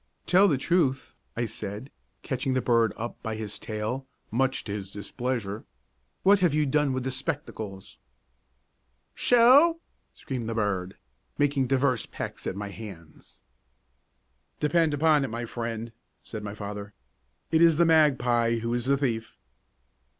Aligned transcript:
"Tell 0.25 0.47
the 0.47 0.57
truth!" 0.57 1.13
I 1.37 1.45
said, 1.45 1.91
catching 2.23 2.55
the 2.55 2.59
bird 2.63 2.91
up 2.97 3.21
by 3.21 3.35
his 3.35 3.59
tail, 3.59 4.07
much 4.31 4.63
to 4.63 4.71
his 4.71 4.89
displeasure. 4.89 5.63
"What 6.23 6.39
have 6.39 6.55
you 6.55 6.65
done 6.65 6.91
with 6.91 7.03
the 7.03 7.11
spectacles?" 7.11 7.99
"Sho!" 9.13 9.79
screamed 10.15 10.49
the 10.49 10.55
bird, 10.55 10.97
making 11.37 11.67
divers 11.67 12.07
pecks 12.07 12.47
at 12.47 12.55
my 12.55 12.69
hands. 12.69 13.41
"Depend 14.59 14.95
upon 14.95 15.23
it, 15.23 15.29
my 15.29 15.45
friend," 15.45 15.91
said 16.23 16.41
my 16.43 16.55
father, 16.55 16.95
"it 17.51 17.61
is 17.61 17.77
the 17.77 17.85
magpie 17.85 18.55
who 18.55 18.73
is 18.73 18.85
the 18.85 18.97
thief." 18.97 19.37